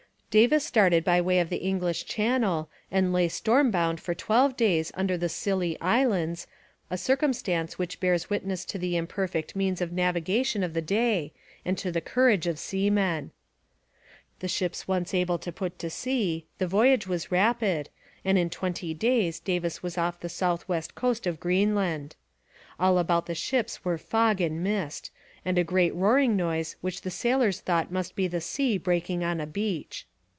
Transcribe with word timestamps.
Davis 0.31 0.63
started 0.65 1.03
by 1.03 1.19
way 1.19 1.39
of 1.41 1.49
the 1.49 1.57
English 1.57 2.05
Channel 2.05 2.69
and 2.89 3.11
lay 3.11 3.27
storm 3.27 3.69
bound 3.69 3.99
for 3.99 4.15
twelve 4.15 4.55
days 4.55 4.89
under 4.95 5.17
the 5.17 5.27
Scilly 5.27 5.77
Islands, 5.81 6.47
a 6.89 6.97
circumstance 6.97 7.77
which 7.77 7.99
bears 7.99 8.29
witness 8.29 8.63
to 8.63 8.77
the 8.77 8.95
imperfect 8.95 9.57
means 9.57 9.81
of 9.81 9.91
navigation 9.91 10.63
of 10.63 10.73
the 10.73 10.81
day 10.81 11.33
and 11.65 11.77
to 11.79 11.91
the 11.91 11.99
courage 11.99 12.47
of 12.47 12.57
seamen. 12.59 13.31
The 14.39 14.47
ships 14.47 14.87
once 14.87 15.13
able 15.13 15.37
to 15.37 15.51
put 15.51 15.77
to 15.79 15.89
sea, 15.89 16.45
the 16.59 16.65
voyage 16.65 17.07
was 17.07 17.29
rapid, 17.29 17.89
and 18.23 18.37
in 18.37 18.49
twenty 18.49 18.93
days 18.93 19.37
Davis 19.37 19.83
was 19.83 19.97
off 19.97 20.21
the 20.21 20.29
south 20.29 20.65
west 20.65 20.95
coast 20.95 21.27
of 21.27 21.41
Greenland. 21.41 22.15
All 22.79 22.99
about 22.99 23.25
the 23.25 23.35
ships 23.35 23.83
were 23.83 23.97
fog 23.97 24.39
and 24.39 24.63
mist, 24.63 25.11
and 25.43 25.57
a 25.57 25.65
great 25.65 25.93
roaring 25.93 26.37
noise 26.37 26.77
which 26.79 27.01
the 27.01 27.11
sailors 27.11 27.59
thought 27.59 27.91
must 27.91 28.15
be 28.15 28.27
the 28.29 28.39
sea 28.39 28.77
breaking 28.77 29.25
on 29.25 29.41
a 29.41 29.45
beach. 29.45 30.07